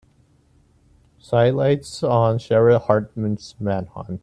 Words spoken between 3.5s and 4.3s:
manhunt.